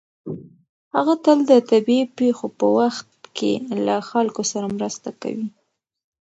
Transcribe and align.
هغه 0.95 1.13
تل 1.23 1.37
د 1.49 1.51
طبیعي 1.71 2.05
پېښو 2.19 2.47
په 2.59 2.67
وخت 2.77 3.09
کې 3.37 3.51
له 3.85 3.95
خلکو 4.09 4.41
سره 4.51 4.67
مرسته 4.77 5.09
کوي. 5.21 5.47